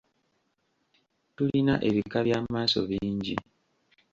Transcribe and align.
Tulina 1.35 1.75
ebika 1.87 2.19
by’amaaso 2.25 2.79
bingi. 2.89 3.35